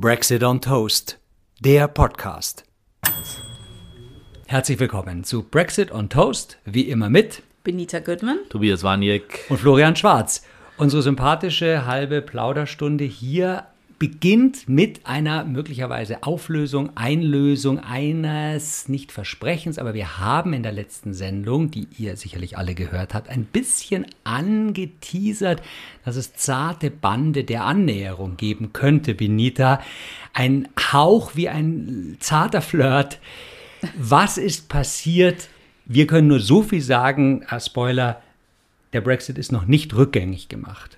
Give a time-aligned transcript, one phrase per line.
[0.00, 1.18] Brexit on Toast,
[1.58, 2.62] der Podcast.
[4.46, 9.96] Herzlich willkommen zu Brexit on Toast, wie immer mit Benita Goodman, Tobias Waniek und Florian
[9.96, 10.46] Schwarz.
[10.76, 13.66] Unsere sympathische halbe Plauderstunde hier
[13.98, 21.14] beginnt mit einer möglicherweise Auflösung, Einlösung eines nicht Versprechens, aber wir haben in der letzten
[21.14, 25.62] Sendung, die ihr sicherlich alle gehört habt, ein bisschen angeteasert,
[26.04, 29.80] dass es zarte Bande der Annäherung geben könnte, Benita.
[30.32, 33.18] Ein Hauch wie ein zarter Flirt.
[33.96, 35.48] Was ist passiert?
[35.86, 38.22] Wir können nur so viel sagen, Spoiler,
[38.92, 40.97] der Brexit ist noch nicht rückgängig gemacht.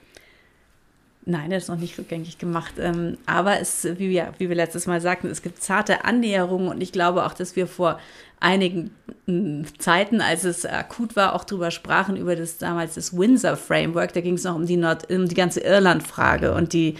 [1.31, 2.75] Nein, der ist noch nicht rückgängig gemacht.
[2.81, 6.83] Ähm, aber es, wie wir, wie wir letztes Mal sagten, es gibt zarte Annäherungen und
[6.83, 8.01] ich glaube auch, dass wir vor
[8.41, 8.91] einigen
[9.27, 14.13] hm, Zeiten, als es akut war, auch darüber sprachen, über das damals das Windsor Framework.
[14.13, 16.97] Da ging es noch um die, Nord um die ganze Irland-Frage und die,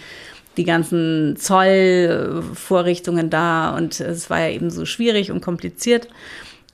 [0.55, 3.75] die ganzen Zollvorrichtungen da.
[3.75, 6.07] Und es war ja eben so schwierig und kompliziert.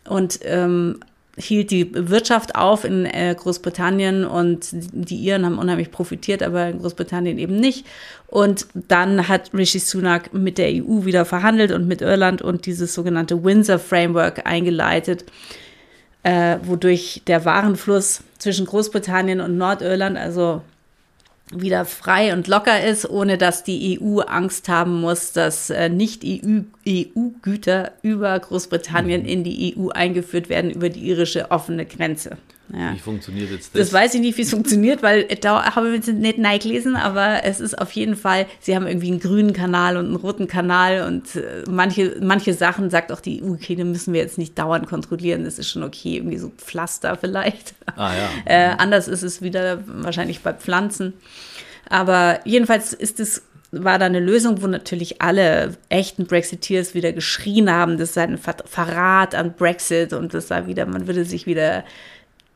[0.08, 1.00] Und ähm,
[1.38, 6.80] hielt die Wirtschaft auf in äh, Großbritannien und die Iren haben unheimlich profitiert, aber in
[6.80, 7.86] Großbritannien eben nicht.
[8.26, 12.94] Und dann hat Rishi Sunak mit der EU wieder verhandelt und mit Irland und dieses
[12.94, 15.26] sogenannte Windsor Framework eingeleitet,
[16.24, 20.62] äh, wodurch der Warenfluss zwischen Großbritannien und Nordirland, also
[21.52, 26.24] wieder frei und locker ist, ohne dass die EU Angst haben muss, dass äh, nicht
[26.26, 29.28] EU-Güter über Großbritannien mhm.
[29.28, 32.38] in die EU eingeführt werden über die irische offene Grenze.
[32.74, 32.94] Ja.
[32.94, 33.82] Wie funktioniert jetzt das?
[33.82, 37.60] Das weiß ich nicht, wie es funktioniert, weil da habe ich nicht gelesen, aber es
[37.60, 41.36] ist auf jeden Fall, sie haben irgendwie einen grünen Kanal und einen roten Kanal und
[41.36, 44.88] äh, manche, manche Sachen sagt auch die EU, okay, die müssen wir jetzt nicht dauernd
[44.88, 47.74] kontrollieren, das ist schon okay, irgendwie so Pflaster vielleicht.
[47.96, 48.30] Ah, ja.
[48.46, 51.14] Äh, anders ist es wieder wahrscheinlich bei Pflanzen.
[51.90, 57.70] Aber jedenfalls ist es war da eine Lösung, wo natürlich alle echten Brexiteers wieder geschrien
[57.70, 61.84] haben, das sei ein Verrat an Brexit und das sei wieder, man würde sich wieder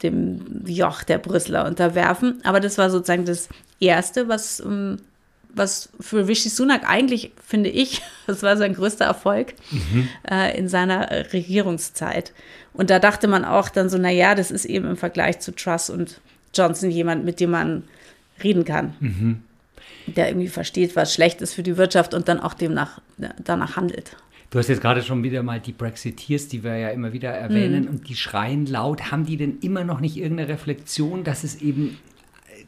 [0.03, 2.39] dem Joch der Brüsseler unterwerfen.
[2.43, 3.49] Aber das war sozusagen das
[3.79, 4.97] Erste, was, ähm,
[5.53, 10.07] was für Rishi Sunak eigentlich, finde ich, das war sein größter Erfolg mhm.
[10.29, 12.33] äh, in seiner Regierungszeit.
[12.73, 15.89] Und da dachte man auch dann so, naja, das ist eben im Vergleich zu Truss
[15.89, 16.21] und
[16.53, 17.83] Johnson jemand, mit dem man
[18.43, 18.93] reden kann.
[18.99, 19.43] Mhm.
[20.07, 22.99] Der irgendwie versteht, was schlecht ist für die Wirtschaft und dann auch demnach
[23.43, 24.15] danach handelt.
[24.51, 27.85] Du hast jetzt gerade schon wieder mal die Brexiteers, die wir ja immer wieder erwähnen,
[27.85, 27.89] mhm.
[27.89, 29.09] und die schreien laut.
[29.09, 31.97] Haben die denn immer noch nicht irgendeine Reflexion, dass es eben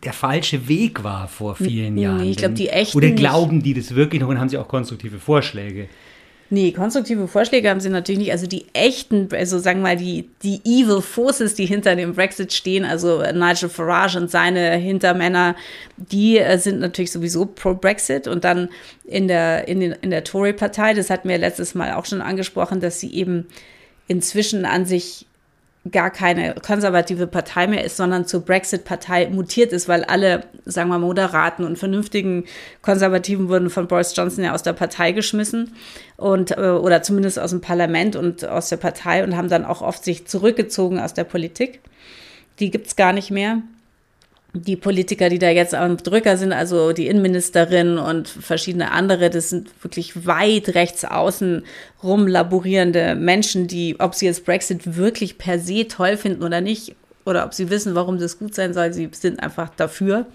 [0.02, 2.22] der falsche Weg war vor vielen Jahren?
[2.22, 2.98] Nee, ich glaube, die echten.
[2.98, 5.90] Oder glauben die das wirklich noch und haben sie auch konstruktive Vorschläge?
[6.50, 8.32] Nee, konstruktive Vorschläge haben sie natürlich nicht.
[8.32, 12.54] Also die echten, also sagen wir mal, die, die Evil Forces, die hinter dem Brexit
[12.54, 15.56] stehen, also Nigel Farage und seine Hintermänner,
[15.98, 18.28] die äh, sind natürlich sowieso pro Brexit.
[18.28, 18.70] Und dann
[19.06, 22.80] in der, in, den, in der Tory-Partei, das hatten wir letztes Mal auch schon angesprochen,
[22.80, 23.48] dass sie eben
[24.08, 25.26] inzwischen an sich
[25.92, 30.98] gar keine konservative Partei mehr ist, sondern zur Brexit-Partei mutiert ist, weil alle, sagen wir,
[30.98, 32.46] moderaten und vernünftigen
[32.82, 35.76] Konservativen wurden von Boris Johnson ja aus der Partei geschmissen
[36.16, 39.82] und äh, oder zumindest aus dem Parlament und aus der Partei und haben dann auch
[39.82, 41.82] oft sich zurückgezogen aus der Politik.
[42.60, 43.62] Die gibt's gar nicht mehr
[44.54, 49.50] die Politiker, die da jetzt am Drücker sind, also die Innenministerin und verschiedene andere, das
[49.50, 51.64] sind wirklich weit rechts außen
[52.04, 57.46] rumlaborierende Menschen, die, ob sie jetzt Brexit wirklich per se toll finden oder nicht, oder
[57.46, 60.28] ob sie wissen, warum das gut sein soll, sie sind einfach dafür.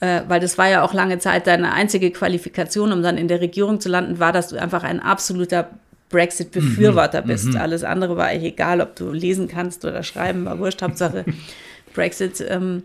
[0.00, 3.40] Äh, weil das war ja auch lange Zeit deine einzige Qualifikation, um dann in der
[3.40, 5.70] Regierung zu landen, war, dass du einfach ein absoluter
[6.08, 7.46] Brexit-Befürworter mhm, bist.
[7.46, 7.56] Mhm.
[7.56, 11.24] Alles andere war eigentlich egal, ob du lesen kannst oder schreiben, war wurscht, Hauptsache
[11.94, 12.44] Brexit.
[12.48, 12.82] Ähm,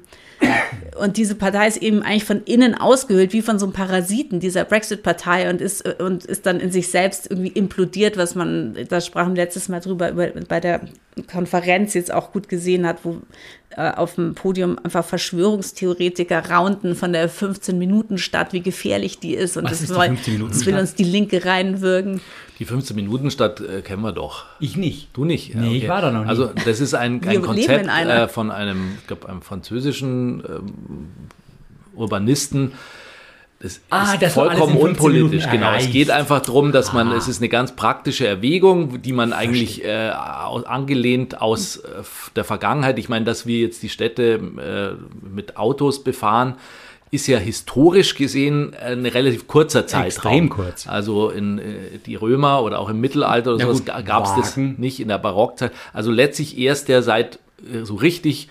[0.99, 4.63] und diese Partei ist eben eigentlich von innen ausgehöhlt, wie von so einem Parasiten dieser
[4.65, 9.35] Brexit-Partei und ist, und ist dann in sich selbst irgendwie implodiert, was man, da sprachen
[9.35, 10.81] wir letztes Mal drüber, über, bei der
[11.31, 13.21] Konferenz jetzt auch gut gesehen hat, wo
[13.77, 19.57] äh, auf dem Podium einfach Verschwörungstheoretiker raunten von der 15-Minuten-Stadt, wie gefährlich die ist.
[19.57, 22.21] Und Was das, ist will, das will uns die Linke reinwürgen.
[22.59, 24.45] Die 15-Minuten-Stadt äh, kennen wir doch.
[24.59, 25.09] Ich nicht.
[25.13, 25.55] Du nicht?
[25.55, 25.77] Nee, okay.
[25.77, 26.29] ich war da noch nicht.
[26.29, 31.07] Also das ist ein, ein Konzept äh, von einem, ich glaube, einem französischen ähm,
[31.95, 32.73] Urbanisten,
[33.59, 35.73] das ah, ist vollkommen unpolitisch, genau.
[35.73, 37.15] Es geht einfach darum, dass man, ah.
[37.15, 42.03] es ist eine ganz praktische Erwägung, die man eigentlich äh, angelehnt aus äh,
[42.35, 46.55] der Vergangenheit, ich meine, dass wir jetzt die Städte äh, mit Autos befahren,
[47.11, 50.07] ist ja historisch gesehen ein relativ kurzer Zeitraum.
[50.07, 50.87] Extrem kurz.
[50.87, 51.63] Also in äh,
[52.05, 55.71] die Römer oder auch im Mittelalter oder sowas gab es das nicht in der Barockzeit.
[55.93, 57.39] Also letztlich erst der seit
[57.71, 58.49] äh, so richtig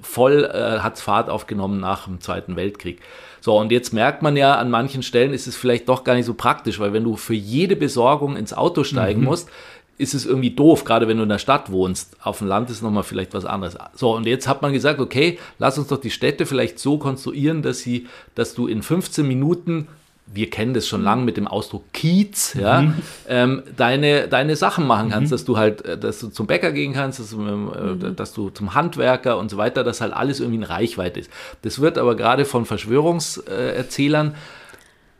[0.00, 3.00] voll äh, hat Fahrt aufgenommen nach dem Zweiten Weltkrieg.
[3.40, 6.26] So, und jetzt merkt man ja, an manchen Stellen ist es vielleicht doch gar nicht
[6.26, 9.26] so praktisch, weil wenn du für jede Besorgung ins Auto steigen mhm.
[9.26, 9.50] musst,
[9.96, 12.16] ist es irgendwie doof, gerade wenn du in der Stadt wohnst.
[12.22, 13.76] Auf dem Land ist nochmal vielleicht was anderes.
[13.94, 17.62] So, und jetzt hat man gesagt, okay, lass uns doch die Städte vielleicht so konstruieren,
[17.62, 19.88] dass sie, dass du in 15 Minuten
[20.26, 22.94] wir kennen das schon lange mit dem Ausdruck Kiez, ja, mhm.
[23.28, 25.34] ähm, deine, deine Sachen machen kannst, mhm.
[25.34, 28.16] dass du halt, äh, dass du zum Bäcker gehen kannst, dass du, ähm, äh, mhm.
[28.16, 31.30] dass du zum Handwerker und so weiter, dass halt alles irgendwie in Reichweite ist.
[31.62, 34.34] Das wird aber gerade von Verschwörungserzählern äh,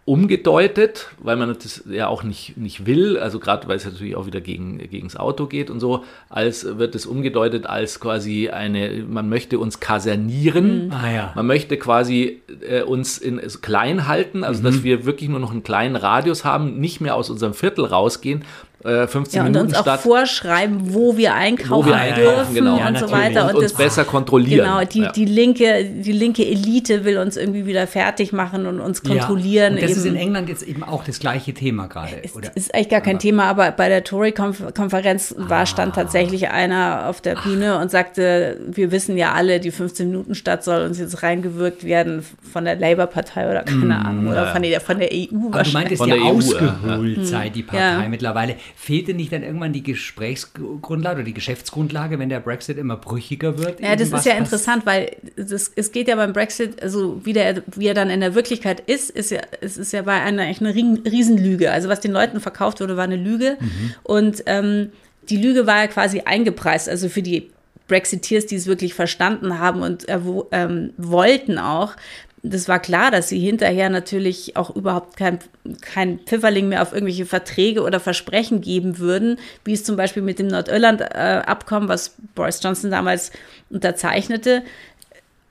[0.07, 4.27] umgedeutet, weil man das ja auch nicht, nicht will, also gerade weil es natürlich auch
[4.27, 9.03] wieder gegen, gegen das Auto geht und so, als wird es umgedeutet als quasi eine,
[9.09, 10.93] man möchte uns kasernieren, mhm.
[10.93, 11.33] ah, ja.
[11.35, 14.65] man möchte quasi äh, uns in, also klein halten, also mhm.
[14.65, 18.45] dass wir wirklich nur noch einen kleinen Radius haben, nicht mehr aus unserem Viertel rausgehen,
[18.85, 22.55] 15 äh, ja, Minuten und uns statt, auch vorschreiben, wo wir einkaufen, wo wir einkaufen
[22.55, 22.87] genau.
[22.87, 23.45] und so weiter.
[23.45, 24.67] Und, und uns das, besser kontrollieren.
[24.67, 25.13] Genau, die, ja.
[25.13, 29.79] die, linke, die linke Elite will uns irgendwie wieder fertig machen und uns kontrollieren.
[29.79, 29.83] Ja.
[29.83, 30.01] Und das eben.
[30.01, 32.23] ist in England jetzt eben auch das gleiche Thema gerade.
[32.23, 33.23] Es ist eigentlich gar kein aber.
[33.23, 35.67] Thema, aber bei der Tory-Konferenz war ah.
[35.67, 37.83] stand tatsächlich einer auf der Bühne Ach.
[37.83, 42.23] und sagte, wir wissen ja alle, die 15 Minuten Stadt soll uns jetzt reingewirkt werden
[42.53, 45.49] von der Labour-Partei oder keine mm, Ahnung, oder von der, von der EU.
[45.53, 49.83] Aber du meintest ja e ausgeholt sei die Partei mittlerweile fehlte nicht dann irgendwann die
[49.83, 53.81] Gesprächsgrundlage oder die Geschäftsgrundlage, wenn der Brexit immer brüchiger wird?
[53.81, 57.63] Ja, das ist ja interessant, weil das, es geht ja beim Brexit, also wie, der,
[57.77, 60.61] wie er dann in der Wirklichkeit ist, ist ja, es ist ja bei einer echt
[60.61, 61.71] eine Riesenlüge.
[61.71, 63.57] Also was den Leuten verkauft wurde, war eine Lüge.
[63.61, 63.95] Mhm.
[64.03, 64.91] Und ähm,
[65.29, 67.51] die Lüge war ja quasi eingepreist, also für die
[67.89, 70.19] Brexiteers, die es wirklich verstanden haben und äh,
[70.53, 71.97] ähm, wollten auch,
[72.47, 75.39] das war klar, dass sie hinterher natürlich auch überhaupt kein,
[75.81, 80.39] kein Pfifferling mehr auf irgendwelche Verträge oder Versprechen geben würden, wie es zum Beispiel mit
[80.39, 83.33] dem Nordirland-Abkommen, was Boris Johnson damals
[83.71, 84.63] unterzeichnete,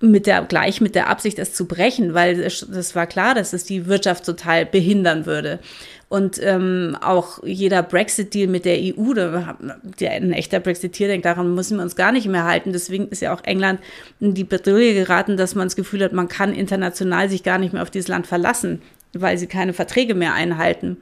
[0.02, 3.64] mit der, gleich mit der Absicht, es zu brechen, weil das war klar, dass es
[3.64, 5.60] die Wirtschaft total behindern würde.
[6.14, 9.58] Und ähm, auch jeder Brexit-Deal mit der EU, der,
[10.00, 12.72] der ein echter Brexiteer denkt, daran müssen wir uns gar nicht mehr halten.
[12.72, 13.80] Deswegen ist ja auch England
[14.20, 17.74] in die Bedrohung geraten, dass man das Gefühl hat, man kann international sich gar nicht
[17.74, 18.84] mehr auf dieses Land verlassen,
[19.14, 20.98] weil sie keine Verträge mehr einhalten.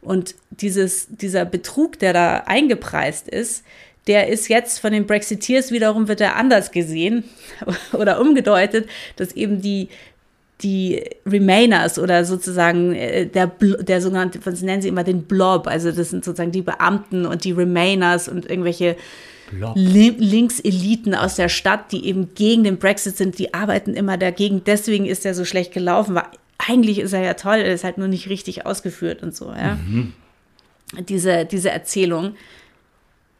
[0.00, 3.64] Und dieses, dieser Betrug, der da eingepreist ist,
[4.08, 7.22] der ist jetzt von den Brexiteers wiederum wird er anders gesehen
[7.92, 9.90] oder umgedeutet, dass eben die
[10.62, 15.92] die Remainers oder sozusagen äh, der, der sogenannte, was nennen sie immer den Blob, also
[15.92, 18.96] das sind sozusagen die Beamten und die Remainers und irgendwelche
[19.74, 24.62] Linkseliten aus der Stadt, die eben gegen den Brexit sind, die arbeiten immer dagegen.
[24.64, 26.24] Deswegen ist er so schlecht gelaufen, weil
[26.58, 29.46] eigentlich ist er ja toll, er ist halt nur nicht richtig ausgeführt und so.
[29.52, 29.74] Ja?
[29.74, 30.14] Mhm.
[31.08, 32.34] Diese, diese Erzählung.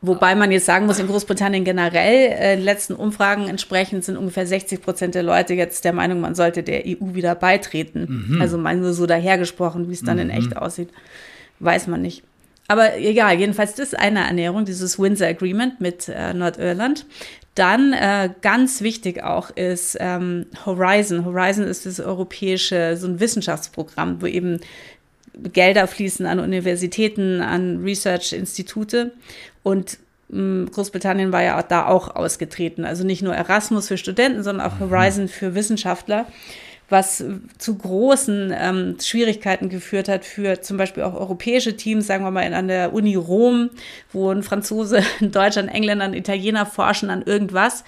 [0.07, 4.81] Wobei man jetzt sagen muss, in Großbritannien generell, äh, letzten Umfragen entsprechend sind ungefähr 60
[4.81, 8.29] Prozent der Leute jetzt der Meinung, man sollte der EU wieder beitreten.
[8.29, 8.41] Mhm.
[8.41, 10.23] Also mal nur so dahergesprochen, wie es dann mhm.
[10.23, 10.91] in echt aussieht,
[11.61, 12.23] weiß man nicht.
[12.69, 17.07] Aber egal, jedenfalls das ist eine Ernährung, dieses Windsor Agreement mit äh, Nordirland.
[17.55, 21.25] Dann äh, ganz wichtig auch ist ähm, Horizon.
[21.25, 24.61] Horizon ist das europäische, so ein Wissenschaftsprogramm, wo eben
[25.53, 29.13] Gelder fließen an Universitäten, an Research-Institute.
[29.67, 29.99] Und
[30.31, 32.85] hm, Großbritannien war ja da auch ausgetreten.
[32.85, 34.91] Also nicht nur Erasmus für Studenten, sondern auch mhm.
[34.91, 36.27] Horizon für Wissenschaftler,
[36.89, 37.25] was
[37.59, 42.55] zu großen ähm, Schwierigkeiten geführt hat für zum Beispiel auch europäische Teams, sagen wir mal
[42.55, 43.71] an der Uni Rom,
[44.13, 47.83] wo ein Franzose, ein Deutscher, ein Engländer, ein Italiener forschen an irgendwas.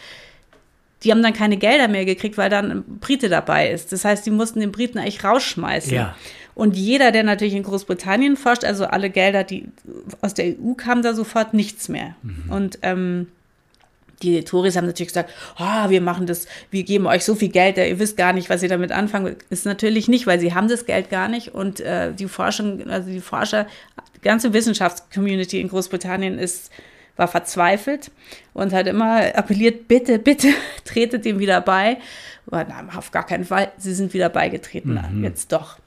[1.05, 3.93] Die haben dann keine Gelder mehr gekriegt, weil dann ein Brite dabei ist.
[3.93, 5.95] Das heißt, die mussten den Briten eigentlich rausschmeißen.
[5.95, 6.17] Ja.
[6.59, 9.69] Und jeder, der natürlich in Großbritannien forscht, also alle Gelder, die
[10.23, 12.17] aus der EU kamen, da sofort nichts mehr.
[12.23, 12.53] Mhm.
[12.53, 13.29] Und ähm,
[14.25, 17.77] die Tories haben natürlich gesagt, oh, wir machen das, wir geben euch so viel Geld,
[17.77, 19.37] ihr wisst gar nicht, was ihr damit anfangen.
[19.51, 23.09] Ist natürlich nicht, weil sie haben das Geld gar nicht und äh, die Forschung, also
[23.09, 23.69] die Forscher,
[24.17, 26.73] die ganze Wissenschaftscommunity in Großbritannien ist
[27.15, 28.11] war verzweifelt
[28.55, 30.49] und hat immer appelliert, bitte, bitte,
[30.85, 31.99] tretet dem wieder bei.
[32.47, 35.25] Aber nein, auf gar keinen Fall, sie sind wieder beigetreten, mhm.
[35.25, 35.79] jetzt doch.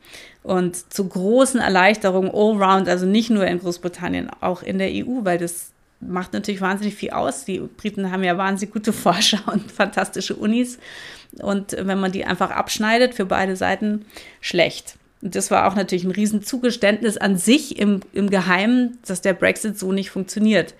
[0.43, 5.38] Und zu großen Erleichterungen allround, also nicht nur in Großbritannien, auch in der EU, weil
[5.38, 7.45] das macht natürlich wahnsinnig viel aus.
[7.45, 10.79] Die Briten haben ja wahnsinnig gute Forscher und fantastische Unis.
[11.39, 14.05] Und wenn man die einfach abschneidet, für beide Seiten
[14.41, 14.98] schlecht.
[15.21, 19.77] Und das war auch natürlich ein Riesenzugeständnis an sich im, im Geheimen, dass der Brexit
[19.77, 20.74] so nicht funktioniert.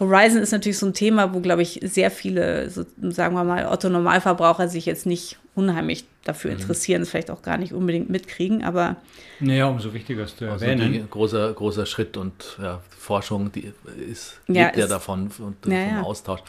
[0.00, 3.66] Horizon ist natürlich so ein Thema, wo, glaube ich, sehr viele, so, sagen wir mal,
[3.66, 6.60] Otto-Normalverbraucher sich jetzt nicht unheimlich dafür mhm.
[6.60, 8.96] interessieren, es vielleicht auch gar nicht unbedingt mitkriegen, aber.
[9.40, 11.08] Naja, umso wichtiger ist zu also erwähnen.
[11.10, 13.72] großer, großer Schritt und ja, Forschung, die
[14.10, 16.04] ist, ja, lebt ja davon und ja, vom.
[16.04, 16.40] Austausch.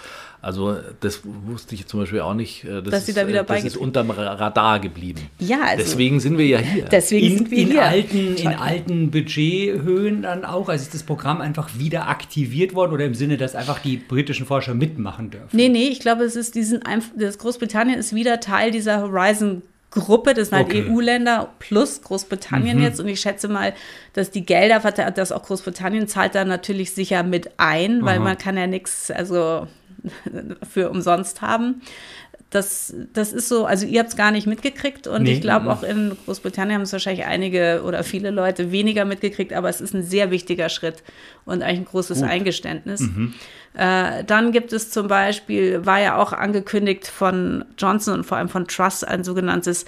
[0.41, 2.63] Also das wusste ich zum Beispiel auch nicht.
[2.65, 5.21] Äh, das, Dass Sie da wieder das ist unterm Radar geblieben.
[5.39, 6.85] Ja, also deswegen sind wir ja hier.
[6.85, 7.83] Deswegen in, sind wir in hier.
[7.83, 10.69] Alten, in alten Budgethöhen dann auch.
[10.69, 14.45] Also ist das Programm einfach wieder aktiviert worden oder im Sinne, dass einfach die britischen
[14.45, 15.49] Forscher mitmachen dürfen?
[15.51, 16.81] Nee, nee, ich glaube, es ist diesen,
[17.17, 19.63] das Großbritannien ist wieder Teil dieser Horizon
[19.95, 20.85] Gruppe, das sind halt okay.
[20.89, 22.83] EU-Länder plus Großbritannien mhm.
[22.83, 22.99] jetzt.
[22.99, 23.73] Und ich schätze mal,
[24.13, 24.79] dass die Gelder,
[25.11, 28.23] dass auch Großbritannien zahlt da natürlich sicher mit ein, weil Aha.
[28.23, 29.67] man kann ja nichts, also
[30.69, 31.81] für umsonst haben.
[32.51, 35.69] Das, das ist so, also ihr habt es gar nicht mitgekriegt und nee, ich glaube
[35.69, 39.93] auch in Großbritannien haben es wahrscheinlich einige oder viele Leute weniger mitgekriegt, aber es ist
[39.93, 41.03] ein sehr wichtiger Schritt
[41.43, 42.29] und eigentlich ein großes Gut.
[42.29, 43.01] Eingeständnis.
[43.01, 43.33] Mhm.
[43.73, 48.47] Äh, dann gibt es zum Beispiel, war ja auch angekündigt von Johnson und vor allem
[48.47, 49.85] von Truss ein sogenanntes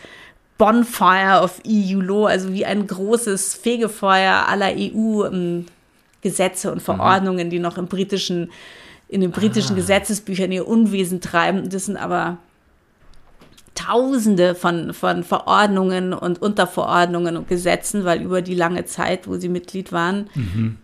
[0.57, 6.81] Bonfire of EU Law, also wie ein großes Fegefeuer aller EU-Gesetze und mhm.
[6.81, 7.51] Verordnungen, mhm.
[7.51, 8.51] die noch im britischen
[9.09, 9.75] in den britischen ah.
[9.75, 11.69] Gesetzesbüchern ihr Unwesen treiben.
[11.69, 12.39] Das sind aber
[13.77, 19.49] Tausende von, von Verordnungen und Unterverordnungen und Gesetzen, weil über die lange Zeit, wo sie
[19.49, 20.77] Mitglied waren, mhm.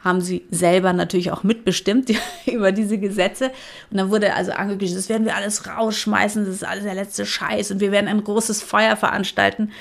[0.00, 2.10] haben sie selber natürlich auch mitbestimmt
[2.46, 3.46] über diese Gesetze.
[3.90, 7.24] Und dann wurde also angekündigt, das werden wir alles rausschmeißen, das ist alles der letzte
[7.24, 9.72] Scheiß und wir werden ein großes Feuer veranstalten.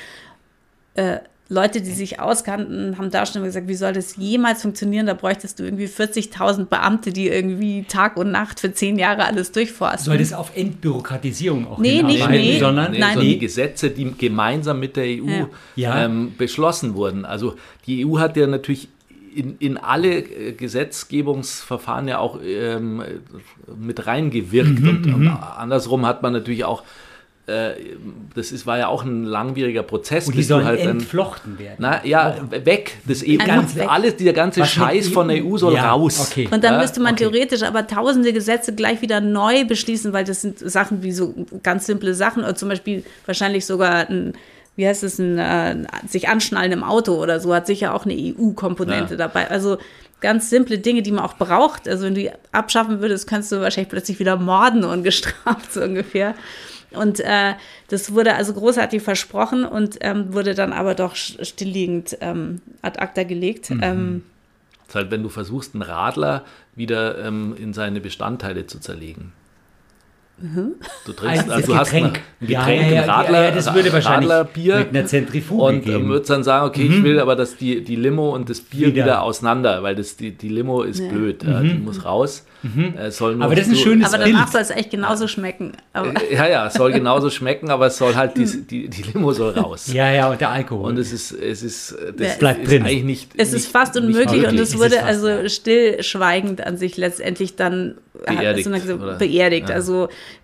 [0.96, 1.18] Äh,
[1.54, 5.06] Leute, die sich auskannten, haben da schon immer gesagt, wie soll das jemals funktionieren?
[5.06, 9.52] Da bräuchtest du irgendwie 40.000 Beamte, die irgendwie Tag und Nacht für zehn Jahre alles
[9.52, 10.06] durchforsten.
[10.06, 14.80] Soll das auf Entbürokratisierung auch nee, nicht, nee, sondern nee, nein, die Gesetze, die gemeinsam
[14.80, 15.46] mit der EU
[15.76, 16.06] ja.
[16.06, 17.24] ähm, beschlossen wurden.
[17.24, 17.56] Also
[17.86, 18.90] die EU hat ja natürlich
[19.36, 23.04] in, in alle äh, Gesetzgebungsverfahren ja auch ähm,
[23.78, 24.80] mit reingewirkt.
[24.80, 25.38] Mhm, und, und, mhm.
[25.58, 26.84] andersrum hat man natürlich auch
[27.46, 30.28] das ist, war ja auch ein langwieriger Prozess.
[30.28, 31.76] Und die sollen halt entflochten werden.
[31.80, 32.98] Na, ja, auch weg.
[33.06, 33.90] Das EU, ganz, weg.
[33.90, 36.30] Alles, dieser ganze Was Scheiß von der EU soll ja, raus.
[36.32, 36.48] Okay.
[36.50, 37.24] Und dann ja, müsste man okay.
[37.24, 41.34] theoretisch aber tausende Gesetze gleich wieder neu beschließen, weil das sind Sachen wie so
[41.64, 44.34] ganz simple Sachen oder zum Beispiel wahrscheinlich sogar ein
[44.76, 48.16] wie heißt es, ein, äh, sich anschnallen im Auto oder so, hat sicher auch eine
[48.16, 49.18] EU-Komponente ja.
[49.18, 49.52] dabei.
[49.52, 49.78] Also
[50.20, 51.88] ganz simple Dinge, die man auch braucht.
[51.88, 56.34] Also wenn du die abschaffen würdest, kannst du wahrscheinlich plötzlich wieder morden ungestraft, so ungefähr.
[56.96, 57.54] Und äh,
[57.90, 63.24] das wurde also großartig versprochen und ähm, wurde dann aber doch stillliegend ähm, ad acta
[63.24, 63.70] gelegt.
[63.70, 63.80] Mhm.
[63.84, 64.24] Ähm,
[64.80, 66.46] das ist halt, wenn du versuchst, einen Radler
[66.76, 69.34] wieder ähm, in seine Bestandteile zu zerlegen.
[70.44, 70.76] Mhm.
[71.06, 74.30] Du trinkst, also du hast ein Getränk, ja, ja, ja, Radler, ja, das würde wahrscheinlich
[74.30, 76.94] Radlerbier mit einer Zentrifuge und ähm, würdest dann sagen, okay, mhm.
[76.98, 80.18] ich will aber, dass die, die Limo und das Bier wieder, wieder auseinander, weil das,
[80.18, 81.64] die, die Limo ist blöd, mhm.
[81.64, 82.46] die muss raus.
[82.62, 82.94] Mhm.
[82.98, 85.74] Äh, aber das ist ein schönes Aber danach soll es echt genauso schmecken.
[85.92, 89.02] Aber äh, ja, ja, es soll genauso schmecken, aber es soll halt, die, die, die
[89.04, 89.92] Limo soll raus.
[89.94, 90.92] Ja, ja, und der Alkohol.
[90.92, 92.84] Und es ist, es ist, das ja, bleibt ist drin.
[92.84, 93.32] eigentlich nicht.
[93.38, 97.96] Es nicht, ist fast unmöglich und es wurde also stillschweigend an sich letztendlich dann
[98.26, 98.70] beerdigt.
[98.86, 99.70] So beerdigt.
[99.70, 99.76] Ja.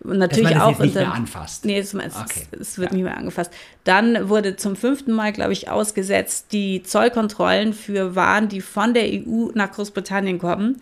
[0.04, 0.74] Also natürlich auch.
[0.74, 1.66] Es nicht mehr anfasst.
[1.66, 2.48] Nee, es, es, okay.
[2.60, 2.96] es wird ja.
[2.96, 3.52] nicht mehr angefasst.
[3.84, 9.06] Dann wurde zum fünften Mal, glaube ich, ausgesetzt die Zollkontrollen für Waren, die von der
[9.06, 10.78] EU nach Großbritannien kommen.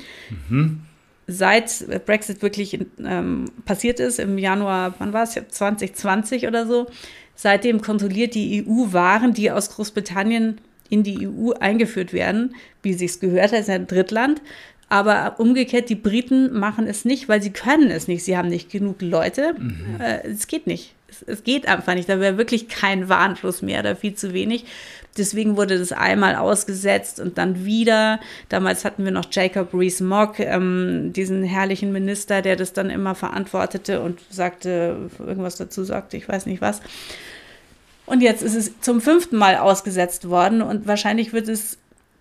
[0.50, 0.82] Mhm
[1.28, 6.88] seit Brexit wirklich ähm, passiert ist, im Januar, wann war es, 2020 oder so,
[7.36, 13.20] seitdem kontrolliert die EU Waren, die aus Großbritannien in die EU eingeführt werden, wie sich's
[13.20, 14.42] gehört, das ist ein Drittland.
[14.90, 18.24] Aber umgekehrt, die Briten machen es nicht, weil sie können es nicht.
[18.24, 19.54] Sie haben nicht genug Leute.
[19.58, 20.00] Mhm.
[20.00, 20.94] Äh, es geht nicht.
[21.10, 22.08] Es, es geht einfach nicht.
[22.08, 24.66] Da wäre wirklich kein Warenfluss mehr oder viel zu wenig.
[25.18, 28.20] Deswegen wurde das einmal ausgesetzt und dann wieder.
[28.48, 34.02] Damals hatten wir noch Jacob Rees-Mogg, ähm, diesen herrlichen Minister, der das dann immer verantwortete
[34.02, 36.82] und sagte, irgendwas dazu sagte, ich weiß nicht was.
[38.06, 41.78] Und jetzt ist es zum fünften Mal ausgesetzt worden und wahrscheinlich wird es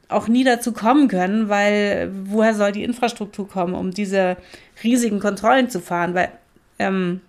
[0.08, 4.36] auch nie dazu kommen können, weil woher soll die Infrastruktur kommen, um diese
[4.82, 6.14] riesigen Kontrollen zu fahren?
[6.14, 6.30] Weil
[6.78, 7.20] ähm,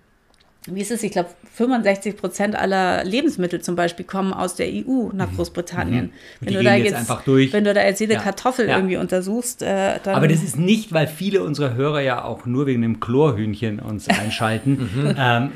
[0.67, 1.03] wie ist es?
[1.03, 5.37] Ich glaube, 65 Prozent aller Lebensmittel zum Beispiel kommen aus der EU nach mhm.
[5.37, 6.05] Großbritannien.
[6.05, 6.11] Mhm.
[6.41, 7.53] Wenn, du da jetzt, einfach durch.
[7.53, 8.19] wenn du da jetzt jede ja.
[8.19, 8.75] Kartoffel ja.
[8.75, 10.15] irgendwie untersuchst, äh, dann.
[10.15, 14.07] Aber das ist nicht, weil viele unserer Hörer ja auch nur wegen dem Chlorhühnchen uns
[14.09, 14.89] einschalten.
[14.93, 15.15] mhm.
[15.17, 15.51] ähm,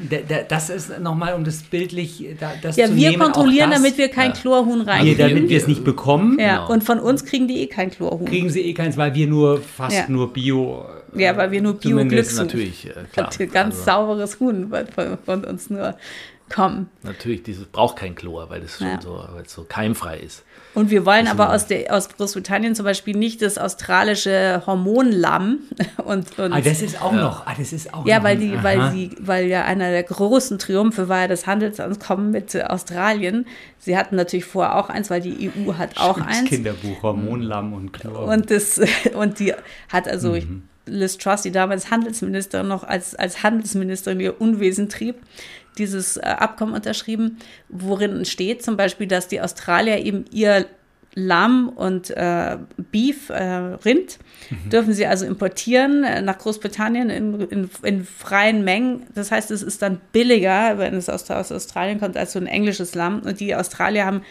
[0.47, 2.25] das ist nochmal, um das bildlich
[2.61, 4.35] das Ja, wir nehmen, kontrollieren, das, damit wir kein ja.
[4.37, 5.17] Chlorhuhn reinkriegen.
[5.17, 6.39] Wir, damit wir es nicht bekommen.
[6.39, 6.71] Ja, genau.
[6.71, 8.25] und von uns kriegen die eh kein Chlorhuhn.
[8.25, 12.33] Kriegen sie eh keins, weil wir nur fast nur Bio ja, weil wir nur Bio-Glück
[12.35, 13.29] Natürlich, äh, klar.
[13.51, 13.83] Ganz also.
[13.83, 15.95] sauberes Huhn von, von, uns nur.
[16.51, 16.89] kommen.
[17.03, 18.99] Natürlich, dieses braucht kein Chlor, weil es ja.
[19.01, 20.43] so, so keimfrei ist.
[20.73, 25.59] Und wir wollen aber aus, der, aus Großbritannien zum Beispiel nicht das australische Hormonlamm.
[26.05, 27.21] Und, und ah, das ist auch ja.
[27.21, 27.45] noch.
[27.45, 30.57] Ah, das ist auch ja, noch weil, die, weil, sie, weil ja einer der großen
[30.59, 33.45] Triumphe war ja das Handelsankommen mit Australien.
[33.77, 36.49] Sie hatten natürlich vorher auch eins, weil die EU hat auch Stimmt, eins.
[36.49, 38.27] Kinderbuch, Hormonlamm und Chlor.
[38.27, 38.81] Und, das,
[39.13, 39.53] und die
[39.89, 40.63] hat also mhm.
[40.85, 45.15] Liz Truss, die damals Handelsministerin noch als, als Handelsministerin ihr Unwesen trieb,
[45.77, 47.37] dieses äh, Abkommen unterschrieben,
[47.69, 50.65] worin steht zum Beispiel, dass die Australier eben ihr
[51.13, 54.17] Lamm und äh, Beef, äh, Rind,
[54.49, 54.69] mhm.
[54.69, 59.03] dürfen sie also importieren äh, nach Großbritannien in, in, in, freien Mengen.
[59.13, 62.47] Das heißt, es ist dann billiger, wenn es aus, aus Australien kommt, als so ein
[62.47, 63.23] englisches Lamm.
[63.23, 64.21] Und die Australier haben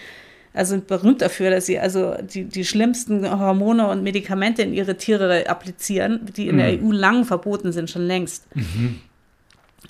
[0.53, 4.97] also sind berühmt dafür, dass sie also die, die schlimmsten Hormone und Medikamente in ihre
[4.97, 6.59] Tiere applizieren, die in mhm.
[6.59, 8.45] der EU lang verboten sind, schon längst.
[8.57, 9.01] Mhm.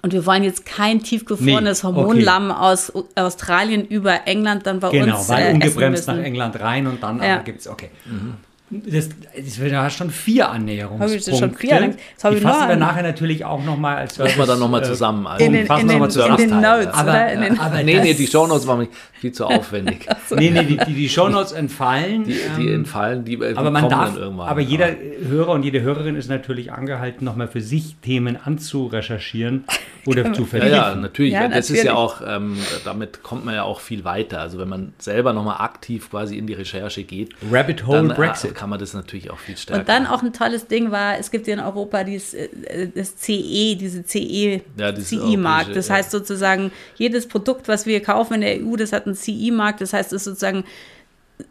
[0.02, 2.60] Und wir wollen jetzt kein tiefgefrorenes nee, Hormonlamm okay.
[2.60, 5.26] aus Australien über England dann bei genau, uns.
[5.26, 7.38] Genau, weil äh, ungebremst nach England rein und dann ja.
[7.38, 7.90] gibt es, okay.
[8.06, 8.34] Mhm.
[8.72, 11.36] Das, das wird ja schon vier Annäherungspunkte.
[11.36, 14.60] Schon vier, das habe die fassen wir nachher natürlich auch nochmal als Fassen wir dann
[14.60, 15.26] nochmal zusammen.
[15.26, 16.38] Also in den, in den, zusammen.
[16.38, 17.32] In den Notes, aber, oder?
[17.32, 18.86] In den, aber nee, nee, die Shownotes waren
[19.20, 20.08] viel zu aufwendig.
[20.28, 20.34] so.
[20.34, 22.24] Nee, nee, die, die, die Shownotes entfallen.
[22.24, 24.88] Die, die ähm, entfallen, die, die aber man darf, Aber jeder
[25.28, 29.64] Hörer und jede Hörerin ist natürlich angehalten, nochmal für sich Themen anzurecherchieren
[30.06, 30.74] oder zu vertiefen.
[30.74, 31.34] Ja, ja, natürlich.
[31.34, 31.80] Ja, das natürlich.
[31.80, 34.40] ist ja auch, ähm, damit kommt man ja auch viel weiter.
[34.40, 37.34] Also wenn man selber nochmal aktiv quasi in die Recherche geht.
[37.50, 39.80] Rabbit Hole dann, äh, Brexit kann man das natürlich auch viel stärker.
[39.80, 43.16] Und dann auch ein tolles Ding war, es gibt ja in Europa dieses, äh, das
[43.18, 45.76] CE, diese CE, ja, CE-Markt.
[45.76, 49.80] Das heißt sozusagen, jedes Produkt, was wir kaufen in der EU, das hat einen CE-Markt.
[49.80, 50.64] Das heißt, es ist sozusagen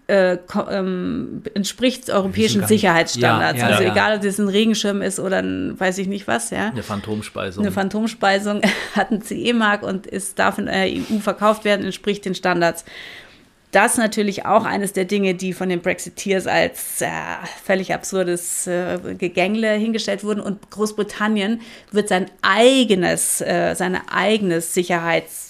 [0.07, 0.37] äh,
[0.69, 3.59] ähm, entspricht europäischen Sicherheitsstandards.
[3.59, 3.91] Ja, ja, also ja.
[3.91, 6.69] egal, ob das ein Regenschirm ist oder ein, weiß ich nicht was, ja.
[6.69, 7.63] Eine Phantomspeisung.
[7.63, 8.61] Eine Phantomspeisung
[8.95, 12.85] hat einen CE-Mark und ist, darf in der EU verkauft werden, entspricht den Standards
[13.71, 17.07] das natürlich auch eines der Dinge, die von den Brexiteers als äh,
[17.63, 20.39] völlig absurdes äh, Gegängle hingestellt wurden.
[20.39, 21.61] Und Großbritannien
[21.91, 25.48] wird sein eigenes, äh, seine eigenes Sicherheits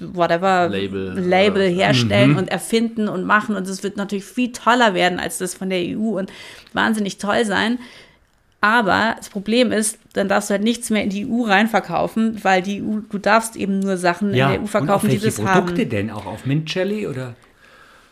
[0.00, 2.36] whatever Label, Label herstellen mhm.
[2.38, 3.56] und erfinden und machen.
[3.56, 6.32] Und es wird natürlich viel toller werden als das von der EU und
[6.72, 7.78] wahnsinnig toll sein.
[8.60, 12.60] Aber das Problem ist, dann darfst du halt nichts mehr in die EU reinverkaufen, weil
[12.60, 15.54] die EU, du darfst eben nur Sachen ja, in der EU verkaufen, die das Produkte
[15.54, 15.66] haben.
[15.66, 16.10] Produkte denn?
[16.10, 17.36] Auch auf Mint Jelly oder?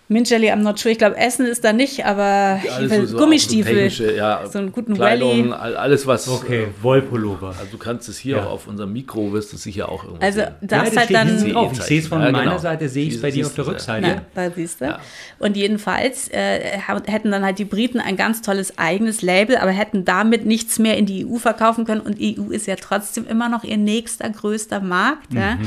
[0.08, 0.92] Mint Jelly, I'm not sure.
[0.92, 3.90] Ich glaube, Essen ist da nicht, aber ja, so, so Gummistiefel.
[3.90, 6.28] So, ja, so einen guten Kleidung, alles was.
[6.28, 7.48] Okay, äh, Wollpullover.
[7.48, 8.46] Also du kannst es hier ja.
[8.46, 11.52] auf unserem Mikro, wirst du sicher auch irgendwo Also darfst ja, halt dann.
[11.52, 11.72] Drauf.
[11.72, 12.58] Ich sehe es von meiner genau.
[12.58, 14.06] Seite, sehe ich es bei dir auf der Rückseite.
[14.06, 14.96] Ja, da siehst du.
[15.40, 20.04] Und jedenfalls äh, hätten dann halt die Briten ein ganz tolles eigenes Label, aber hätten
[20.04, 22.00] damit nichts mehr in die EU verkaufen können.
[22.00, 25.32] Und EU ist ja trotzdem immer noch ihr nächster größter Markt.
[25.32, 25.58] Mhm.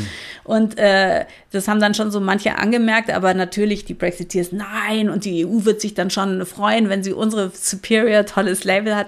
[0.45, 3.93] Und äh, das haben dann schon so manche angemerkt, aber natürlich die
[4.29, 8.63] Brexiteers, nein, und die EU wird sich dann schon freuen, wenn sie unsere Superior tolles
[8.63, 9.07] Label hat.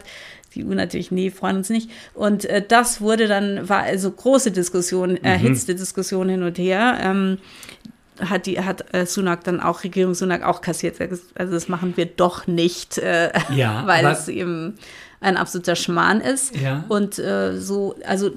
[0.53, 1.89] Die EU natürlich, nee, freuen uns nicht.
[2.13, 5.19] Und äh, das wurde dann, war also große Diskussion, mhm.
[5.23, 5.77] erhitzte mhm.
[5.77, 6.97] Diskussion hin und her.
[7.01, 7.37] Ähm,
[8.19, 10.97] hat die hat äh, Sunak dann auch Regierung Sunak auch kassiert.
[10.99, 14.77] Also das machen wir doch nicht, äh, ja, weil es eben
[15.21, 16.55] ein absoluter Schmarrn ist.
[16.55, 16.83] Ja.
[16.89, 18.31] Und äh, so, also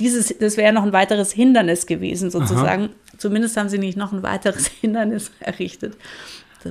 [0.00, 2.84] dieses, das wäre noch ein weiteres Hindernis gewesen sozusagen.
[2.84, 2.90] Aha.
[3.24, 5.96] Zumindest haben sie nicht noch ein weiteres Hindernis errichtet.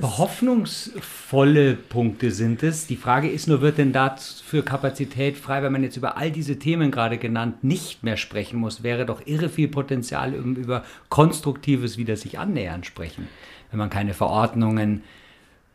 [0.00, 2.86] Hoffnungsvolle Punkte sind es.
[2.86, 6.60] Die Frage ist nur, wird denn dafür Kapazität frei, wenn man jetzt über all diese
[6.60, 8.84] Themen gerade genannt nicht mehr sprechen muss?
[8.84, 13.26] Wäre doch irre viel Potenzial, über konstruktives wieder sich annähern sprechen,
[13.72, 15.02] wenn man keine Verordnungen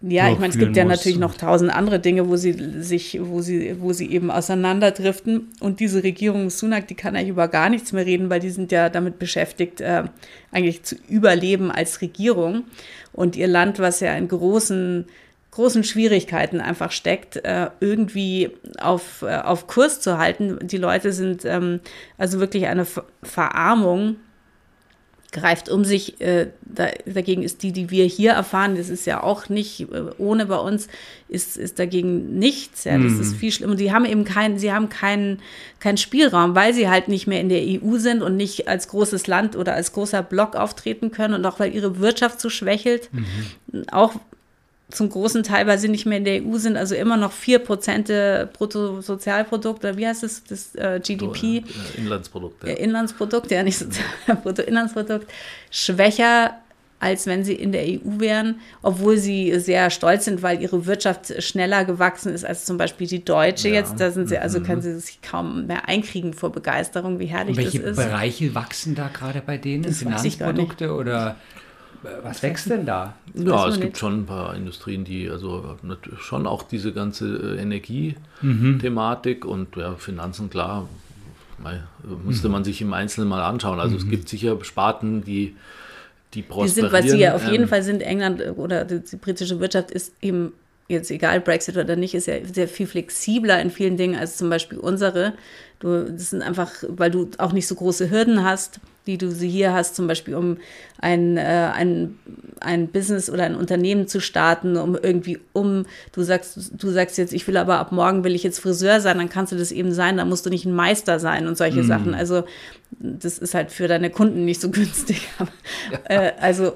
[0.02, 3.42] ja, ich meine, es gibt ja natürlich noch tausend andere Dinge, wo sie sich, wo
[3.42, 5.50] sie, wo sie eben auseinanderdriften.
[5.60, 8.72] Und diese Regierung Sunak, die kann eigentlich über gar nichts mehr reden, weil die sind
[8.72, 10.04] ja damit beschäftigt, äh,
[10.52, 12.64] eigentlich zu überleben als Regierung.
[13.12, 15.06] Und ihr Land, was ja in großen,
[15.52, 20.60] großen Schwierigkeiten einfach steckt, äh, irgendwie auf, äh, auf Kurs zu halten.
[20.62, 21.82] Die Leute sind ähm,
[22.18, 22.88] also wirklich eine
[23.22, 24.16] Verarmung
[25.32, 26.20] greift um sich.
[26.22, 30.12] Äh, da, dagegen ist die, die wir hier erfahren, das ist ja auch nicht äh,
[30.18, 30.88] ohne bei uns,
[31.28, 32.84] ist, ist dagegen nichts.
[32.84, 33.22] Ja, das mm.
[33.22, 33.72] ist viel schlimmer.
[33.72, 35.39] Und die haben eben keinen, sie haben keinen
[35.80, 39.28] keinen Spielraum, weil sie halt nicht mehr in der EU sind und nicht als großes
[39.28, 43.10] Land oder als großer Block auftreten können und auch weil ihre Wirtschaft so schwächelt.
[43.12, 43.86] Mhm.
[43.92, 44.13] Auch
[44.89, 48.45] zum großen Teil, weil sie nicht mehr in der EU sind, also immer noch 4%
[48.47, 51.63] Bruttosozialprodukt, oder wie heißt es, das äh, GDP?
[51.97, 52.67] Inlandsprodukt.
[52.67, 52.73] Ja.
[52.73, 55.28] Inlandsprodukt, ja, nicht Sozialprodukt, Inlandsprodukt,
[55.69, 56.56] schwächer
[56.99, 61.41] als wenn sie in der EU wären, obwohl sie sehr stolz sind, weil ihre Wirtschaft
[61.41, 63.75] schneller gewachsen ist als zum Beispiel die deutsche ja.
[63.75, 63.99] jetzt.
[63.99, 64.63] Da sind sie, also mhm.
[64.63, 67.84] können sie sich kaum mehr einkriegen vor Begeisterung, wie herrlich das ist.
[67.84, 69.84] Welche Bereiche wachsen da gerade bei denen?
[69.84, 71.38] Das Finanzprodukte oder
[72.24, 73.16] was wächst denn da?
[73.34, 75.78] ja, es gibt schon ein paar Industrien, die also
[76.20, 79.50] schon auch diese ganze äh, Energiethematik mhm.
[79.50, 80.88] und ja, Finanzen, klar,
[82.24, 82.52] musste mhm.
[82.54, 83.80] man sich im Einzelnen mal anschauen.
[83.80, 84.02] Also mhm.
[84.02, 85.56] es gibt sicher Sparten, die
[86.34, 86.76] die prosperieren.
[86.76, 89.60] Die sind, was sie ja auf jeden ähm, Fall sind, England oder die, die britische
[89.60, 90.54] Wirtschaft ist eben
[90.88, 94.50] jetzt egal Brexit oder nicht, ist ja sehr viel flexibler in vielen Dingen als zum
[94.50, 95.34] Beispiel unsere.
[95.80, 99.50] Du, das sind einfach, weil du auch nicht so große Hürden hast, die du sie
[99.50, 100.58] hier hast, zum Beispiel um
[101.00, 102.19] ein, äh, ein,
[102.60, 107.34] ein Business oder ein Unternehmen zu starten, um irgendwie um, du sagst, du sagst jetzt,
[107.34, 109.91] ich will aber ab morgen will ich jetzt Friseur sein, dann kannst du das eben
[109.91, 111.88] sein, dann musst du nicht ein Meister sein und solche mm.
[111.88, 112.13] Sachen.
[112.13, 112.43] Also
[113.00, 115.28] das ist halt für deine Kunden nicht so günstig.
[116.04, 116.74] äh, also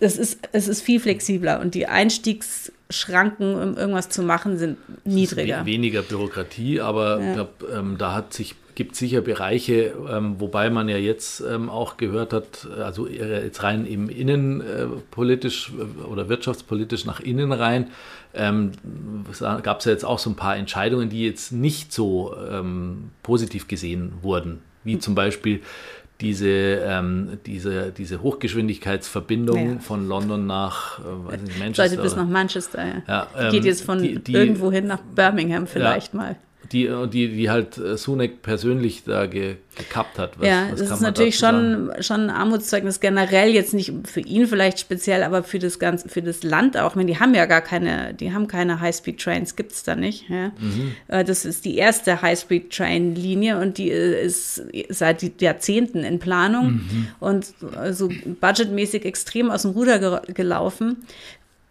[0.00, 5.66] das ist, es ist viel flexibler und die Einstiegsschranken, um irgendwas zu machen, sind niedriger.
[5.66, 7.28] weniger Bürokratie, aber ja.
[7.28, 11.68] ich glaube, ähm, da hat sich gibt sicher Bereiche, ähm, wobei man ja jetzt ähm,
[11.68, 17.88] auch gehört hat, also jetzt rein im innenpolitisch äh, oder wirtschaftspolitisch nach innen rein,
[18.34, 18.72] ähm,
[19.62, 23.68] gab es ja jetzt auch so ein paar Entscheidungen, die jetzt nicht so ähm, positiv
[23.68, 25.60] gesehen wurden, wie zum Beispiel
[26.20, 29.78] diese, ähm, diese, diese Hochgeschwindigkeitsverbindung ja.
[29.80, 31.88] von London nach äh, weiß nicht, Manchester.
[31.88, 33.02] Sollte bis nach Manchester, ja.
[33.06, 36.36] ja ähm, Geht jetzt von die, die, irgendwo hin nach Birmingham vielleicht ja, mal
[36.72, 40.38] die, die, die halt äh, Sunek persönlich da ge, gekappt hat.
[40.38, 44.46] Was, ja, was das ist natürlich schon, schon ein Armutszeugnis generell, jetzt nicht für ihn
[44.46, 46.90] vielleicht speziell, aber für das ganze, für das Land auch.
[46.90, 50.28] Ich meine, die haben ja gar keine, die haben keine High-Speed-Trains, gibt es da nicht.
[50.28, 50.48] Ja.
[50.58, 50.94] Mhm.
[51.08, 57.08] Äh, das ist die erste High-Speed-Train-Linie und die äh, ist seit Jahrzehnten in Planung mhm.
[57.20, 58.08] und so also
[58.40, 61.04] budgetmäßig extrem aus dem Ruder gelaufen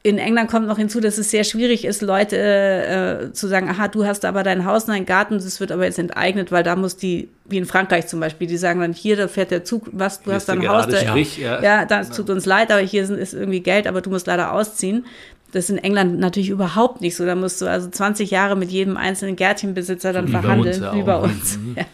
[0.06, 3.88] in England kommt noch hinzu, dass es sehr schwierig ist, Leute äh, zu sagen, aha,
[3.88, 6.76] du hast aber dein Haus und deinen Garten, das wird aber jetzt enteignet, weil da
[6.76, 9.88] muss die, wie in Frankreich zum Beispiel, die sagen dann, hier, da fährt der Zug,
[9.94, 12.82] was, du hier hast dein Haus, da, Strich, ja, ja das tut uns leid, aber
[12.82, 15.06] hier ist irgendwie Geld, aber du musst leider ausziehen.
[15.54, 17.26] Das ist in England natürlich überhaupt nicht so.
[17.26, 20.96] Da musst du also 20 Jahre mit jedem einzelnen Gärtchenbesitzer dann wie verhandeln, uns, ja
[20.96, 21.58] wie bei uns.
[21.58, 21.76] Mhm.
[21.78, 21.86] Ja.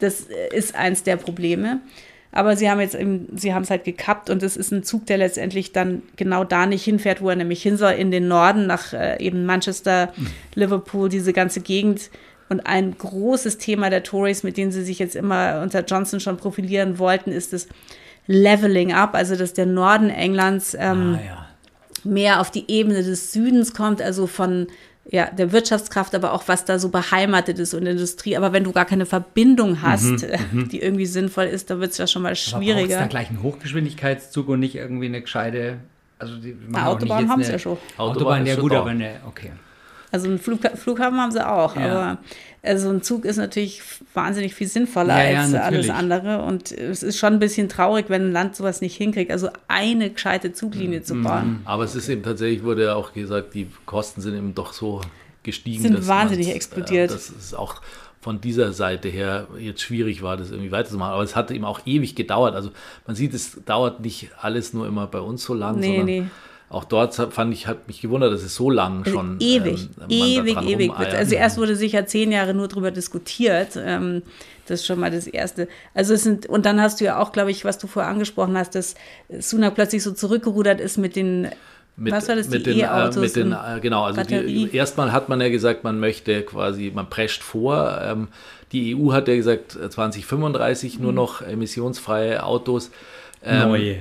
[0.00, 1.80] Das ist eins der Probleme.
[2.32, 5.06] Aber sie haben jetzt eben, sie haben es halt gekappt und es ist ein Zug,
[5.06, 8.66] der letztendlich dann genau da nicht hinfährt, wo er nämlich hin soll, in den Norden,
[8.66, 10.26] nach äh, eben Manchester, mhm.
[10.54, 12.10] Liverpool, diese ganze Gegend.
[12.48, 16.36] Und ein großes Thema der Tories, mit denen sie sich jetzt immer unter Johnson schon
[16.36, 17.68] profilieren wollten, ist das
[18.26, 21.46] Leveling Up, also dass der Norden Englands ähm, ah, ja.
[22.04, 24.68] mehr auf die Ebene des Südens kommt, also von
[25.06, 28.36] ja, der Wirtschaftskraft, aber auch was da so beheimatet ist und Industrie.
[28.36, 30.68] Aber wenn du gar keine Verbindung hast, mhm, äh, mhm.
[30.68, 32.96] die irgendwie sinnvoll ist, dann wird es ja schon mal schwieriger.
[32.96, 35.78] Aber da gleich einen Hochgeschwindigkeitszug und nicht irgendwie eine gescheite.
[36.18, 37.78] Also die Na, Autobahn haben sie ja schon.
[37.96, 39.52] Autobahn, Autobahn ja gut, aber eine, okay.
[40.12, 41.90] Also einen Flug, Flughafen haben sie auch, ja.
[41.90, 42.18] aber
[42.62, 43.80] also ein Zug ist natürlich
[44.12, 46.42] wahnsinnig viel sinnvoller ja, als ja, alles andere.
[46.42, 50.10] Und es ist schon ein bisschen traurig, wenn ein Land sowas nicht hinkriegt, also eine
[50.10, 51.48] gescheite Zuglinie zu bauen.
[51.48, 51.60] Mhm.
[51.64, 55.00] Aber es ist eben tatsächlich, wurde ja auch gesagt, die Kosten sind eben doch so
[55.42, 55.82] gestiegen.
[55.82, 57.10] Sind wahnsinnig explodiert.
[57.10, 57.80] Äh, das ist auch
[58.20, 61.14] von dieser Seite her jetzt schwierig war, das irgendwie weiterzumachen.
[61.14, 62.54] Aber es hat eben auch ewig gedauert.
[62.54, 62.70] Also
[63.06, 66.24] man sieht, es dauert nicht alles nur immer bei uns so lang, nee, sondern nee
[66.70, 69.36] auch dort fand ich, hat mich gewundert, dass es so lang also schon.
[69.40, 71.14] Ewig, ähm, ewig, ewig wird.
[71.14, 73.76] Also erst wurde sicher zehn Jahre nur darüber diskutiert.
[73.76, 74.22] Ähm,
[74.66, 75.66] das ist schon mal das Erste.
[75.94, 78.56] Also es sind, und dann hast du ja auch, glaube ich, was du vorher angesprochen
[78.56, 78.94] hast, dass
[79.40, 81.48] Sunak plötzlich so zurückgerudert ist mit den
[81.96, 83.36] mit, was war das, mit die E-Autos?
[83.36, 87.42] Äh, äh, genau, also die, erstmal hat man ja gesagt, man möchte quasi, man prescht
[87.42, 88.00] vor.
[88.00, 88.28] Ähm,
[88.70, 91.16] die EU hat ja gesagt, 2035 nur mhm.
[91.16, 92.90] noch emissionsfreie Autos.
[93.44, 93.96] Ähm, Neue.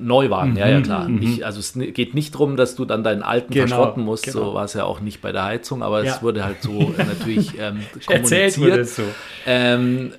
[0.00, 1.08] Neuwagen, mhm, ja, ja, mhm, klar.
[1.08, 1.18] Mhm.
[1.18, 4.38] Nicht, also es geht nicht darum, dass du dann deinen alten genau, verschrotten musst, genau.
[4.38, 6.14] so war es ja auch nicht bei der Heizung, aber ja.
[6.14, 8.58] es wurde halt so natürlich ähm, kommuniziert.
[8.58, 9.02] Wurde so.
[9.46, 10.12] Ähm,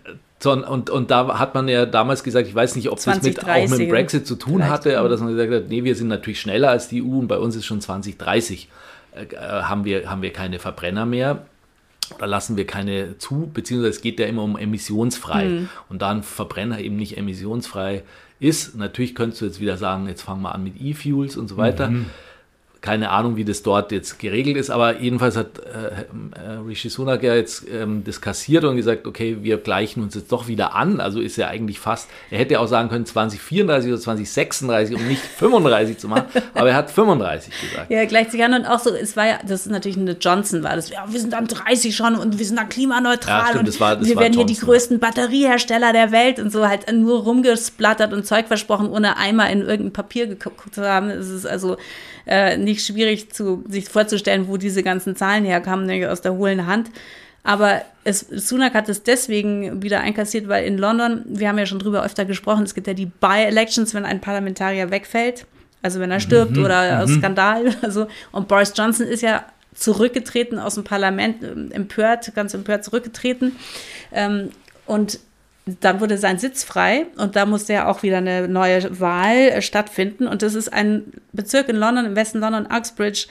[0.45, 3.53] und, und da hat man ja damals gesagt, ich weiß nicht, ob 20, das mit,
[3.53, 6.09] auch mit dem Brexit zu tun hatte, aber dass man gesagt hat, nee, wir sind
[6.09, 8.67] natürlich schneller als die EU und bei uns ist schon 2030,
[9.15, 11.45] äh, haben, wir, haben wir keine Verbrenner mehr.
[12.19, 15.45] Da lassen wir keine zu, beziehungsweise es geht ja immer um emissionsfrei.
[15.45, 15.69] Mhm.
[15.89, 18.03] Und da ein Verbrenner eben nicht emissionsfrei
[18.43, 18.75] ist.
[18.75, 21.89] Natürlich könntest du jetzt wieder sagen, jetzt fangen wir an mit E-Fuels und so weiter.
[21.89, 22.05] Mhm.
[22.83, 26.01] Keine Ahnung, wie das dort jetzt geregelt ist, aber jedenfalls hat äh,
[26.37, 30.33] äh, Rishi Sunak ja jetzt ähm, das kassiert und gesagt, okay, wir gleichen uns jetzt
[30.33, 30.99] doch wieder an.
[30.99, 35.21] Also ist ja eigentlich fast, er hätte auch sagen können 2034 oder 2036 um nicht
[35.21, 37.89] 35 zu machen, aber er hat 35 gesagt.
[37.89, 40.61] Ja, gleicht sich an und auch so, es war ja, das ist natürlich eine Johnson
[40.63, 43.59] war das, ja, wir sind dann 30 schon und wir sind dann klimaneutral ja, stimmt,
[43.59, 46.67] und das war, das wir werden Johnson, hier die größten Batteriehersteller der Welt und so
[46.67, 51.09] halt nur rumgesplattert und Zeug versprochen, ohne einmal in irgendein Papier geguckt zu haben.
[51.09, 51.77] Es ist also
[52.25, 56.65] äh, nicht schwierig zu, sich vorzustellen, wo diese ganzen Zahlen herkamen, nämlich aus der hohlen
[56.65, 56.89] Hand.
[57.43, 61.79] Aber es, Sunak hat es deswegen wieder einkassiert, weil in London, wir haben ja schon
[61.79, 65.45] drüber öfter gesprochen, es gibt ja die By-Elections, wenn ein Parlamentarier wegfällt,
[65.81, 67.19] also wenn er stirbt mhm, oder aus mhm.
[67.19, 67.75] Skandal.
[67.81, 73.53] Also, und Boris Johnson ist ja zurückgetreten aus dem Parlament, äh, empört, ganz empört zurückgetreten.
[74.13, 74.49] Ähm,
[74.85, 75.19] und
[75.65, 79.61] dann wurde sein Sitz frei und da musste ja auch wieder eine neue Wahl äh,
[79.61, 80.27] stattfinden.
[80.27, 83.27] Und das ist ein Bezirk in London, im Westen London, Uxbridge.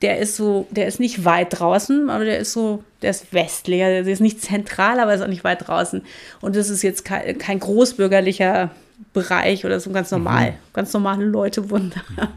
[0.00, 4.02] Der ist so, der ist nicht weit draußen, aber der ist so, der ist westlicher,
[4.02, 6.02] der ist nicht zentral, aber ist auch nicht weit draußen.
[6.40, 8.70] Und das ist jetzt kein, kein großbürgerlicher
[9.12, 10.52] Bereich oder so ganz normal.
[10.52, 10.56] Mhm.
[10.72, 12.28] Ganz normale Leute wohnen da.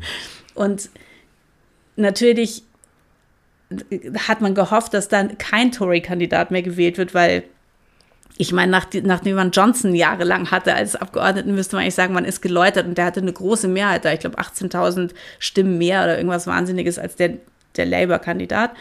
[0.56, 0.90] Und
[1.96, 2.64] natürlich
[4.28, 7.44] hat man gehofft, dass dann kein Tory-Kandidat mehr gewählt wird, weil
[8.38, 12.26] ich meine, nach, nachdem man Johnson jahrelang hatte als Abgeordneten, müsste man eigentlich sagen, man
[12.26, 14.12] ist geläutert und der hatte eine große Mehrheit da.
[14.12, 17.36] Ich glaube, 18.000 Stimmen mehr oder irgendwas Wahnsinniges als der,
[17.78, 18.72] der Labour-Kandidat.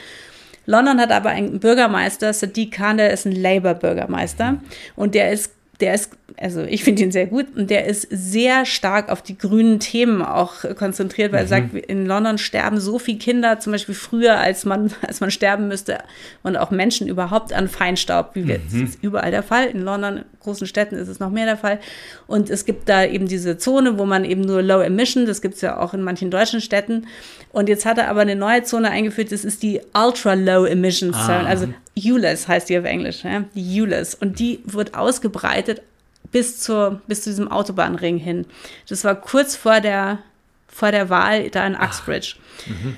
[0.67, 4.61] London hat aber einen Bürgermeister, Sadiq Khan, der ist ein Labour-Bürgermeister
[4.97, 8.65] und der ist der ist, also ich finde ihn sehr gut und der ist sehr
[8.65, 11.45] stark auf die grünen Themen auch konzentriert, weil mhm.
[11.45, 15.31] er sagt, in London sterben so viele Kinder, zum Beispiel früher, als man, als man
[15.31, 15.99] sterben müsste
[16.43, 18.63] und auch Menschen überhaupt an Feinstaub, wie wir, mhm.
[18.65, 19.67] das ist überall der Fall.
[19.67, 21.79] In London, großen Städten ist es noch mehr der Fall.
[22.27, 25.57] Und es gibt da eben diese Zone, wo man eben nur Low Emission, das gibt
[25.57, 27.07] es ja auch in manchen deutschen Städten.
[27.53, 31.13] Und jetzt hat er aber eine neue Zone eingeführt, das ist die Ultra Low Emission
[31.13, 31.47] Zone, ah.
[31.47, 33.45] also ULEZ heißt die auf Englisch, ja?
[33.55, 34.15] die ULEZ.
[34.15, 35.83] Und die wird ausgebreitet
[36.35, 38.45] bis, zur, bis zu diesem Autobahnring hin.
[38.89, 40.19] Das war kurz vor der,
[40.67, 42.35] vor der Wahl da in Uxbridge.
[42.67, 42.97] Mhm.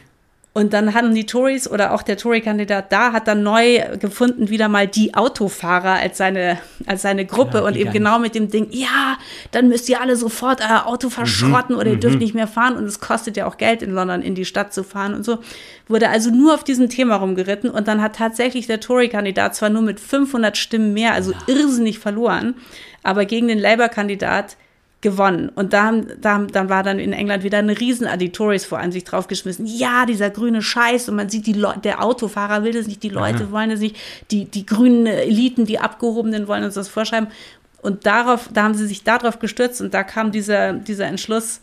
[0.56, 4.70] Und dann hatten die Tories oder auch der Tory-Kandidat da hat dann neu gefunden wieder
[4.70, 8.68] mal die Autofahrer als seine, als seine Gruppe ja, und eben genau mit dem Ding,
[8.70, 9.18] ja,
[9.50, 12.22] dann müsst ihr alle sofort euer Auto verschrotten mhm, oder ihr dürft mhm.
[12.22, 14.82] nicht mehr fahren und es kostet ja auch Geld in London in die Stadt zu
[14.82, 15.40] fahren und so.
[15.88, 19.82] Wurde also nur auf diesem Thema rumgeritten und dann hat tatsächlich der Tory-Kandidat zwar nur
[19.82, 21.38] mit 500 Stimmen mehr, also ja.
[21.48, 22.54] irrsinnig verloren,
[23.02, 24.56] aber gegen den Labour-Kandidat
[25.02, 25.50] gewonnen.
[25.54, 28.92] Und da, da, dann war dann in England wieder eine riesen die Tories vor allem
[28.92, 29.66] sich draufgeschmissen.
[29.66, 33.10] Ja, dieser grüne Scheiß und man sieht, die Leute, der Autofahrer will das nicht, die
[33.10, 33.50] Leute Aha.
[33.52, 33.96] wollen das nicht,
[34.30, 37.28] die, die grünen Eliten, die Abgehobenen wollen uns das vorschreiben.
[37.82, 41.60] Und darauf, da haben sie sich darauf gestürzt und da kam dieser, dieser Entschluss,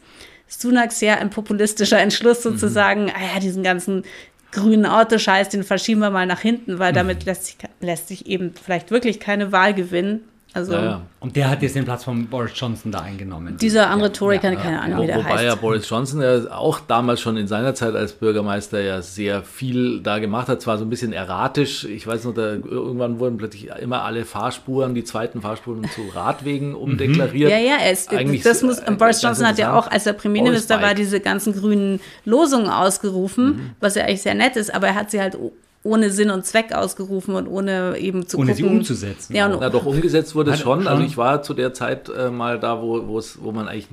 [0.47, 2.51] Sunak sehr ein populistischer Entschluss mhm.
[2.51, 3.11] sozusagen, mhm.
[3.15, 4.03] ah ja, diesen ganzen
[4.51, 6.97] grünen Autoscheiß, den verschieben wir mal nach hinten, weil mhm.
[6.97, 10.23] damit lässt sich, lässt sich eben vielleicht wirklich keine Wahl gewinnen.
[10.55, 11.01] Also ja, ja.
[11.19, 13.57] Und der hat jetzt den Platz von Boris Johnson da eingenommen.
[13.57, 15.43] Dieser andere Tory, ja, kann keine Ahnung, wie der Wobei heißt.
[15.43, 20.01] ja Boris Johnson ja auch damals schon in seiner Zeit als Bürgermeister ja sehr viel
[20.01, 20.61] da gemacht hat.
[20.61, 21.85] Zwar so ein bisschen erratisch.
[21.85, 26.69] Ich weiß noch, da, irgendwann wurden plötzlich immer alle Fahrspuren, die zweiten Fahrspuren zu Radwegen
[26.69, 26.75] mhm.
[26.75, 27.49] umdeklariert.
[27.49, 30.93] Ja, ja, es, Eigentlich das muss, Boris Johnson hat ja auch, als er Premierminister war,
[30.93, 33.69] diese ganzen grünen Losungen ausgerufen, mhm.
[33.79, 35.35] was ja eigentlich sehr nett ist, aber er hat sie halt
[35.83, 38.69] ohne Sinn und Zweck ausgerufen und ohne eben zu ohne gucken.
[38.69, 39.35] sie umzusetzen.
[39.35, 40.87] Ja, Na doch, umgesetzt wurde es schon.
[40.87, 43.89] Also ich war zu der Zeit äh, mal da, wo, wo man eigentlich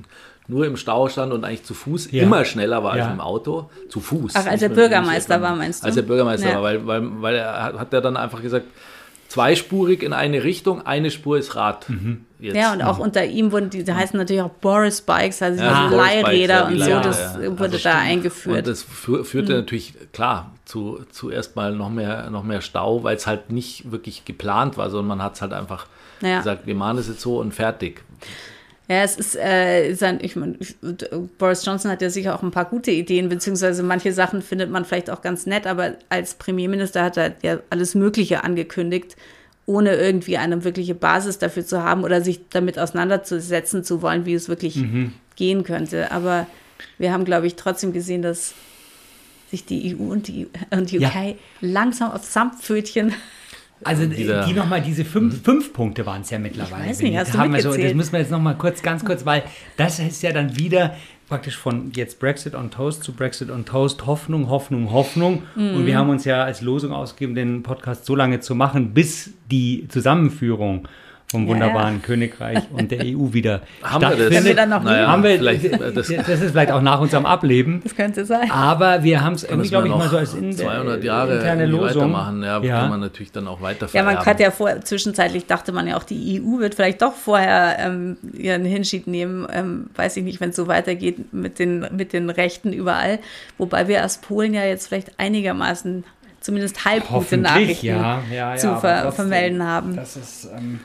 [0.47, 2.23] nur im Stau stand und eigentlich zu Fuß ja.
[2.23, 3.05] immer schneller war ja.
[3.05, 3.71] als im Auto.
[3.89, 4.33] Zu Fuß.
[4.35, 5.87] Ach, als er Bürgermeister war, meinst du?
[5.87, 6.55] Als er Bürgermeister ja.
[6.57, 8.67] war, weil, weil, weil er hat, er dann einfach gesagt,
[9.29, 11.89] zweispurig in eine Richtung, eine Spur ist Rad.
[11.89, 12.25] Mhm.
[12.41, 13.05] Ja, und auch mhm.
[13.05, 16.81] unter ihm wurden die, die heißen natürlich auch Boris Bikes, also ja, diese Leihräder und
[16.81, 18.59] so, das wurde also da eingeführt.
[18.59, 19.59] Und das führte mhm.
[19.61, 24.25] natürlich, klar, zu, zuerst mal noch mehr, noch mehr Stau, weil es halt nicht wirklich
[24.25, 25.87] geplant war, sondern man hat es halt einfach
[26.21, 28.03] gesagt, wir machen es jetzt so und fertig.
[28.89, 30.59] Ja, es ist, äh, sein, ich meine,
[31.39, 34.85] Boris Johnson hat ja sicher auch ein paar gute Ideen, beziehungsweise manche Sachen findet man
[34.85, 39.17] vielleicht auch ganz nett, aber als Premierminister hat er ja alles Mögliche angekündigt,
[39.67, 44.35] ohne irgendwie eine wirkliche Basis dafür zu haben oder sich damit auseinanderzusetzen zu wollen, wie
[44.35, 45.15] es wirklich mhm.
[45.37, 46.11] gehen könnte.
[46.11, 46.47] Aber
[46.99, 48.55] wir haben, glaube ich, trotzdem gesehen, dass
[49.51, 51.35] sich die EU und die, und die UK ja.
[51.61, 53.13] langsam auf Samtpfötchen
[53.83, 55.41] also Dieser, die nochmal, diese fünf, mhm.
[55.43, 56.85] fünf Punkte waren es ja mittlerweile.
[56.85, 59.25] Ich weiß nicht, hast du haben also, Das müssen wir jetzt nochmal kurz, ganz kurz,
[59.25, 59.43] weil
[59.77, 60.97] das ist ja dann wieder
[61.29, 65.45] praktisch von jetzt Brexit on Toast zu Brexit on Toast, Hoffnung, Hoffnung, Hoffnung.
[65.55, 65.77] Mhm.
[65.77, 69.31] Und wir haben uns ja als Losung ausgegeben, den Podcast so lange zu machen, bis
[69.51, 70.89] die Zusammenführung
[71.31, 72.07] vom wunderbaren ja, ja.
[72.07, 74.31] Königreich und der EU wieder haben stattfindet.
[74.33, 74.57] Wir das?
[74.57, 77.81] dann noch naja, haben wir, das, das, ist vielleicht auch nach unserem Ableben.
[77.85, 78.51] Das könnte sein.
[78.51, 82.13] Aber wir haben es irgendwie, glaube ich, mal so als in, 200 Jahre interne Losung.
[82.13, 82.43] weitermachen.
[82.43, 85.71] Ja, ja, kann man natürlich dann auch weiter Ja, man hat ja vorher, zwischenzeitlich dachte
[85.71, 89.47] man ja auch, die EU wird vielleicht doch vorher ähm, ihren Hinschied nehmen.
[89.53, 93.21] Ähm, weiß ich nicht, wenn es so weitergeht mit den, mit den Rechten überall.
[93.57, 96.03] Wobei wir als Polen ja jetzt vielleicht einigermaßen
[96.41, 99.95] zumindest halbgute Nachrichten ja, ja, zu ver vermelden haben.
[99.95, 100.49] Das ist...
[100.57, 100.81] Ähm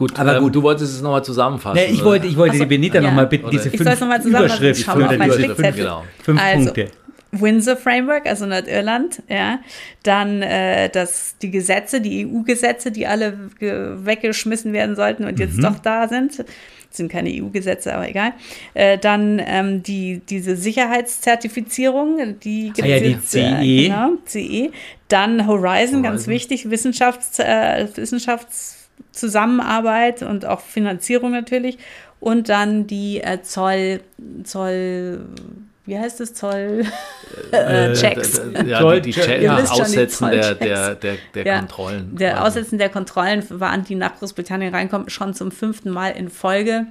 [0.00, 0.54] Gut, aber ähm, gut.
[0.54, 1.78] du wolltest es nochmal zusammenfassen.
[1.78, 3.02] Nee, ich wollte, ich wollte so, die Benita ja.
[3.02, 6.04] nochmal bitten, diese fünf mal auf meinen Fünf, genau.
[6.22, 6.90] fünf also, Punkte.
[7.32, 9.58] Windsor Framework, also Nordirland, ja.
[10.02, 15.62] Dann äh, das, die Gesetze, die EU-Gesetze, die alle weggeschmissen werden sollten und jetzt mhm.
[15.64, 16.38] doch da sind.
[16.38, 16.46] Das
[16.96, 18.32] sind keine EU-Gesetze, aber egal.
[18.72, 23.38] Äh, dann ähm, die, diese Sicherheitszertifizierung, die gibt ah, ja, die jetzt, CE.
[23.38, 24.70] Äh, genau, CE.
[25.08, 26.02] Dann Horizon, Horizon.
[26.02, 28.79] ganz wichtig, Wissenschafts, äh, Wissenschafts
[29.12, 31.78] Zusammenarbeit und auch Finanzierung natürlich.
[32.20, 34.00] Und dann die äh, Zoll,
[34.44, 35.20] Zoll,
[35.86, 36.84] wie heißt es, Zoll?
[37.52, 37.56] Äh,
[37.90, 38.40] äh Checks.
[38.66, 42.16] Ja, die, die Che ja, Aussetzen der, der, der, der ja, Kontrollen.
[42.16, 42.46] Der quasi.
[42.46, 46.86] Aussetzen der Kontrollen waren, die nach Großbritannien reinkommen, schon zum fünften Mal in Folge.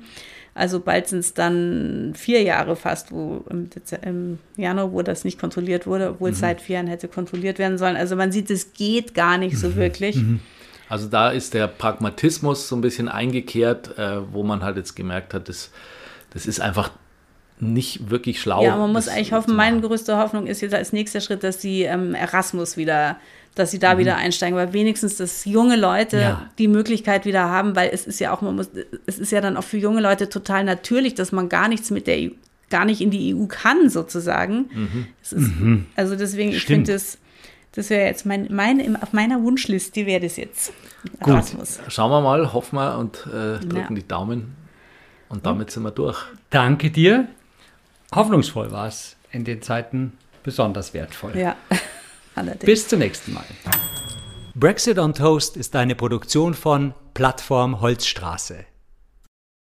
[0.56, 3.70] Also bald sind es dann vier Jahre fast, wo im,
[4.02, 6.34] im, Januar, wo das nicht kontrolliert wurde, obwohl mhm.
[6.34, 7.96] es seit vier Jahren hätte kontrolliert werden sollen.
[7.96, 9.76] Also man sieht, es geht gar nicht so mhm.
[9.76, 10.16] wirklich.
[10.16, 10.40] Mhm.
[10.90, 15.36] Also da ist der Pragmatismus so ein bisschen eingekehrt, äh, wo man halt jetzt gemerkt
[15.36, 15.72] hat, das,
[16.32, 16.90] das ist einfach
[17.60, 18.64] nicht wirklich schlau.
[18.64, 21.84] Ja, man muss eigentlich hoffen, meine größte Hoffnung ist jetzt als nächster Schritt, dass sie
[21.84, 23.18] ähm, Erasmus wieder,
[23.54, 24.00] dass sie da mhm.
[24.00, 26.50] wieder einsteigen, weil wenigstens, dass junge Leute ja.
[26.58, 28.70] die Möglichkeit wieder haben, weil es ist ja auch, man muss,
[29.06, 32.08] es ist ja dann auch für junge Leute total natürlich, dass man gar nichts mit
[32.08, 32.30] der EU,
[32.70, 34.70] gar nicht in die EU kann, sozusagen.
[34.74, 35.08] Mhm.
[35.22, 35.86] Ist, mhm.
[35.96, 36.62] Also deswegen, Stimmt.
[36.62, 37.18] ich finde es
[37.80, 40.74] das wäre jetzt mein, meine, auf meiner Wunschliste wäre das jetzt.
[41.22, 41.80] Gut, Erasmus.
[41.88, 44.02] schauen wir mal, hoffen wir und äh, drücken ja.
[44.02, 44.58] die Daumen.
[45.30, 46.18] Und damit sind wir durch.
[46.50, 47.30] Danke dir.
[48.14, 51.38] Hoffnungsvoll war es in den Zeiten besonders wertvoll.
[51.38, 51.56] Ja,
[52.36, 52.66] allerdings.
[52.66, 53.46] Bis zum nächsten Mal.
[54.56, 58.66] Brexit on Toast ist eine Produktion von Plattform Holzstraße.